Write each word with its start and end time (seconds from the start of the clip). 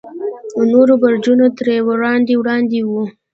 نور 0.71 0.87
برجونه 1.01 1.45
ترې 1.57 1.77
وړاندې 1.87 2.33
وړاندې 2.37 2.79
وو. 2.89 3.03